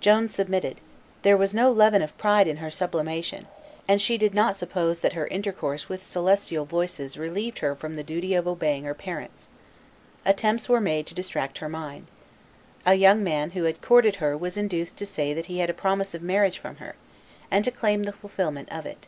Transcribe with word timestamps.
Joan 0.00 0.28
submitted: 0.28 0.78
there 1.22 1.38
was 1.38 1.54
no 1.54 1.72
leaven 1.72 2.02
of 2.02 2.14
pride 2.18 2.46
in 2.46 2.58
her 2.58 2.68
sublimation, 2.70 3.46
and 3.88 3.98
she 3.98 4.18
did 4.18 4.34
not 4.34 4.54
suppose 4.54 5.00
that 5.00 5.14
her 5.14 5.26
intercourse 5.28 5.88
with 5.88 6.04
celestial 6.04 6.66
voices 6.66 7.16
relieved 7.16 7.60
her 7.60 7.74
from 7.74 7.96
the 7.96 8.02
duty 8.04 8.34
of 8.34 8.46
obeying 8.46 8.84
her 8.84 8.92
parents. 8.92 9.48
Attempts 10.26 10.68
were 10.68 10.82
made 10.82 11.06
to 11.06 11.14
distract 11.14 11.56
her 11.60 11.68
mind. 11.70 12.08
A 12.84 12.92
young 12.92 13.24
man 13.24 13.52
who 13.52 13.64
had 13.64 13.80
courted 13.80 14.16
her 14.16 14.36
was 14.36 14.58
induced 14.58 14.98
to 14.98 15.06
say 15.06 15.32
that 15.32 15.46
he 15.46 15.60
had 15.60 15.70
a 15.70 15.72
promise 15.72 16.12
of 16.12 16.20
marriage 16.20 16.58
from 16.58 16.76
her, 16.76 16.94
and 17.50 17.64
to 17.64 17.70
claim 17.70 18.02
the 18.02 18.12
fulfilment 18.12 18.68
of 18.70 18.84
it. 18.84 19.06